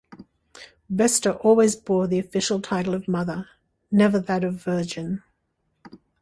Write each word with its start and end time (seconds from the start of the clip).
Vesta 0.89 1.35
always 1.37 1.75
bore 1.75 2.07
the 2.07 2.17
official 2.17 2.59
title 2.59 2.95
of 2.95 3.07
Mother, 3.07 3.47
never 3.91 4.17
that 4.17 4.43
of 4.43 4.55
Virgin. 4.55 5.21